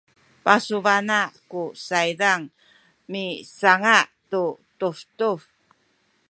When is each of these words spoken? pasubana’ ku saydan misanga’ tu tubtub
pasubana’ 0.45 1.19
ku 1.51 1.61
saydan 1.87 2.41
misanga’ 3.11 3.97
tu 4.31 4.43
tubtub 4.79 5.39